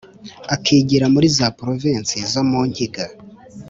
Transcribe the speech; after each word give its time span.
akigira 0.53 1.05
muri 1.13 1.27
za 1.37 1.47
provinsi 1.59 2.15
zo 2.31 2.41
mu 2.49 2.59
nkiga, 2.69 3.05